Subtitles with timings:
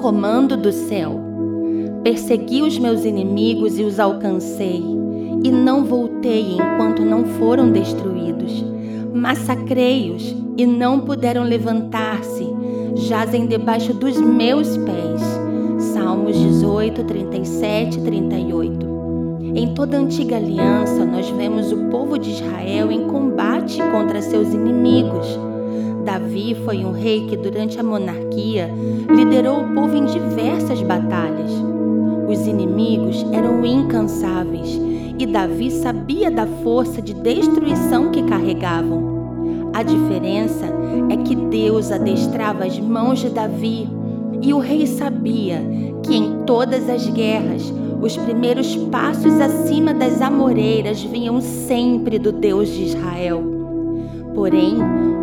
[0.00, 1.20] comando do céu.
[2.02, 4.82] Persegui os meus inimigos e os alcancei,
[5.44, 8.64] e não voltei enquanto não foram destruídos.
[9.12, 12.46] Massacrei-os e não puderam levantar-se,
[12.94, 15.20] jazem debaixo dos meus pés.
[15.92, 18.90] Salmos 18, 37 e 38.
[19.54, 24.54] Em toda a antiga aliança, nós vemos o povo de Israel em combate contra seus
[24.54, 25.49] inimigos.
[26.10, 28.68] Davi foi um rei que, durante a monarquia,
[29.08, 31.52] liderou o povo em diversas batalhas.
[32.28, 34.76] Os inimigos eram incansáveis
[35.16, 39.70] e Davi sabia da força de destruição que carregavam.
[39.72, 40.66] A diferença
[41.10, 43.88] é que Deus adestrava as mãos de Davi
[44.42, 45.62] e o rei sabia
[46.02, 52.68] que em todas as guerras os primeiros passos acima das amoreiras vinham sempre do Deus
[52.68, 53.44] de Israel.
[54.34, 54.76] Porém,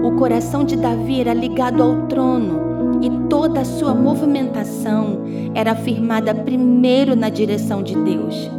[0.04, 5.20] o coração de Davi era ligado ao trono e toda a sua movimentação
[5.54, 8.50] era firmada primeiro na direção de Deus.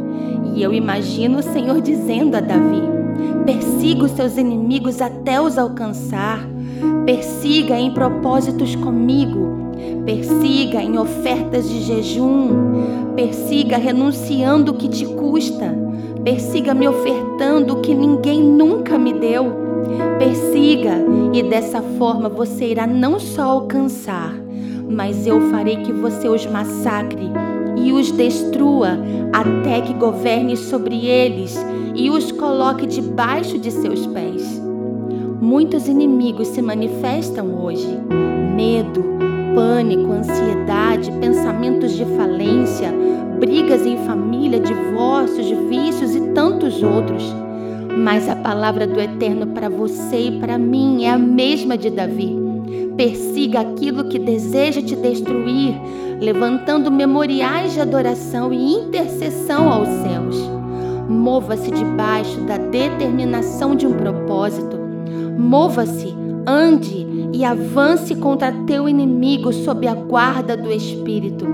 [0.55, 2.81] E eu imagino o Senhor dizendo a Davi:
[3.45, 6.39] persiga os seus inimigos até os alcançar,
[7.05, 9.73] persiga em propósitos comigo,
[10.05, 12.49] persiga em ofertas de jejum,
[13.15, 15.73] persiga renunciando o que te custa,
[16.23, 19.68] persiga me ofertando o que ninguém nunca me deu.
[20.19, 20.97] Persiga,
[21.31, 24.35] e dessa forma você irá não só alcançar,
[24.89, 27.31] mas eu farei que você os massacre
[27.77, 28.99] e os destrua
[29.31, 31.57] até que governe sobre eles
[31.95, 34.61] e os coloque debaixo de seus pés.
[35.39, 37.87] Muitos inimigos se manifestam hoje:
[38.53, 39.01] medo,
[39.55, 42.93] pânico, ansiedade, pensamentos de falência,
[43.39, 47.23] brigas em família, divórcios, vícios e tantos outros.
[47.97, 52.35] Mas a palavra do Eterno para você e para mim é a mesma de Davi.
[52.95, 55.73] Persiga aquilo que deseja te destruir,
[56.19, 60.49] levantando memoriais de adoração e intercessão aos céus.
[61.09, 64.77] Mova-se debaixo da determinação de um propósito.
[65.37, 66.13] Mova-se,
[66.45, 71.45] ande e avance contra teu inimigo sob a guarda do Espírito.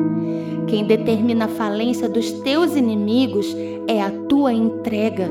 [0.67, 3.55] Quem determina a falência dos teus inimigos
[3.87, 5.29] é a tua entrega.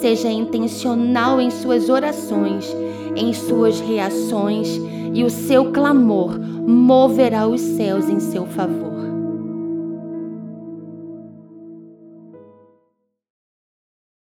[0.00, 2.64] Seja intencional em suas orações,
[3.16, 4.68] em suas reações,
[5.12, 9.07] e o seu clamor moverá os céus em seu favor.